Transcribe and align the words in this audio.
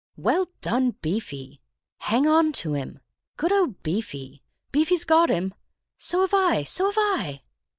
"Well 0.17 0.47
done, 0.61 0.95
Beefy!" 1.03 1.61
"Hang 1.99 2.25
on 2.25 2.53
to 2.53 2.73
him!" 2.73 3.01
"Good 3.37 3.51
old 3.51 3.83
Beefy!" 3.83 4.41
"Beefy's 4.71 5.05
got 5.05 5.29
him!" 5.29 5.53
"So 5.99 6.21
have 6.21 6.33
I—so 6.33 6.87
have 6.87 6.97
I!" 6.97 7.43